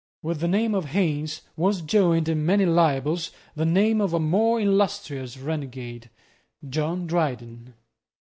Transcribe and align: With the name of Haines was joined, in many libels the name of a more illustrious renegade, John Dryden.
With 0.23 0.39
the 0.39 0.47
name 0.47 0.73
of 0.73 0.85
Haines 0.85 1.41
was 1.55 1.83
joined, 1.83 2.27
in 2.27 2.43
many 2.43 2.65
libels 2.65 3.29
the 3.55 3.67
name 3.67 4.01
of 4.01 4.13
a 4.15 4.19
more 4.19 4.59
illustrious 4.59 5.37
renegade, 5.37 6.09
John 6.67 7.05
Dryden. 7.05 7.75